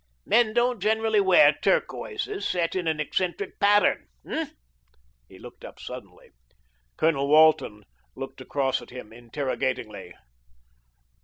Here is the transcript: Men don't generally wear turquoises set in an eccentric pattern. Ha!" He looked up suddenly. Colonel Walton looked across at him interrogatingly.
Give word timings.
Men 0.25 0.53
don't 0.55 0.79
generally 0.81 1.19
wear 1.21 1.55
turquoises 1.61 2.47
set 2.47 2.75
in 2.75 2.87
an 2.87 2.99
eccentric 2.99 3.59
pattern. 3.59 4.07
Ha!" 4.27 4.49
He 5.29 5.37
looked 5.37 5.63
up 5.63 5.79
suddenly. 5.79 6.31
Colonel 6.97 7.27
Walton 7.27 7.83
looked 8.15 8.41
across 8.41 8.81
at 8.81 8.89
him 8.89 9.13
interrogatingly. 9.13 10.15